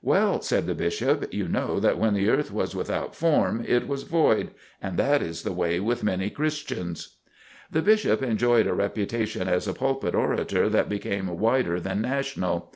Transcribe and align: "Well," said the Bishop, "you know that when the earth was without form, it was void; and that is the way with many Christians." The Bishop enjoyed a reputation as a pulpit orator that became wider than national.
"Well," 0.00 0.40
said 0.42 0.68
the 0.68 0.76
Bishop, 0.76 1.34
"you 1.34 1.48
know 1.48 1.80
that 1.80 1.98
when 1.98 2.14
the 2.14 2.28
earth 2.30 2.52
was 2.52 2.72
without 2.72 3.16
form, 3.16 3.64
it 3.66 3.88
was 3.88 4.04
void; 4.04 4.52
and 4.80 4.96
that 4.96 5.20
is 5.22 5.42
the 5.42 5.50
way 5.50 5.80
with 5.80 6.04
many 6.04 6.30
Christians." 6.30 7.16
The 7.68 7.82
Bishop 7.82 8.22
enjoyed 8.22 8.68
a 8.68 8.74
reputation 8.74 9.48
as 9.48 9.66
a 9.66 9.74
pulpit 9.74 10.14
orator 10.14 10.68
that 10.68 10.88
became 10.88 11.36
wider 11.36 11.80
than 11.80 12.00
national. 12.00 12.72